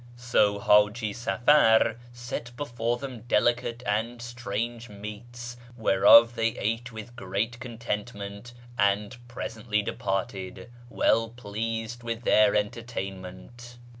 So 0.15 0.57
Haji 0.57 1.11
|afar 1.11 1.95
set 2.11 2.57
before 2.57 2.97
them 2.97 3.19
delicate 3.27 3.83
and 3.85 4.19
strange 4.19 4.89
meats, 4.89 5.57
whereof 5.77 6.33
they 6.33 6.53
|te 6.53 6.81
with 6.91 7.15
great 7.15 7.59
contentment, 7.59 8.51
and 8.79 9.15
presently 9.27 9.83
departed, 9.83 10.71
well 10.89 11.31
|leased 11.43 12.03
with 12.03 12.23
their 12.23 12.55
entertainment. 12.55 13.77